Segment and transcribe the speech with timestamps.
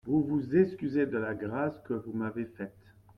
[0.07, 2.91] Vous vous excusez de la grâce que vous m'avez faite.